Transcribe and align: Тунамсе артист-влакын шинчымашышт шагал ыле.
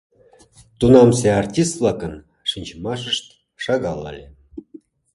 Тунамсе 0.79 1.29
артист-влакын 1.41 2.13
шинчымашышт 2.49 3.25
шагал 3.63 3.99
ыле. 4.11 4.25